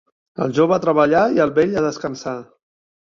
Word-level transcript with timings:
El 0.45 0.53
jove 0.59 0.75
a 0.77 0.79
treballar 0.87 1.21
i 1.35 1.43
el 1.45 1.53
vell 1.59 1.77
a 1.83 1.87
descansar. 1.89 2.35